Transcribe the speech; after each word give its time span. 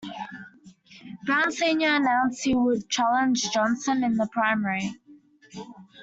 Brown, 1.27 1.51
Senior 1.51 1.93
announced 1.93 2.43
he 2.43 2.55
would 2.55 2.89
challenge 2.89 3.51
Johnson 3.51 4.03
in 4.03 4.15
the 4.17 4.25
primary. 4.31 4.95